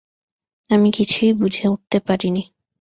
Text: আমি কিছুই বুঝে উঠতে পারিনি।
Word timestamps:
আমি 0.69 0.89
কিছুই 0.91 1.31
বুঝে 1.33 1.65
উঠতে 1.67 1.97
পারিনি। 1.99 2.43